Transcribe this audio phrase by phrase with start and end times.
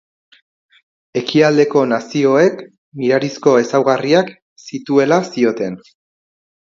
[1.21, 2.63] Ekialdeko nazioek,
[3.03, 4.33] mirarizko ezaugarriak
[4.71, 5.79] zituela zioten.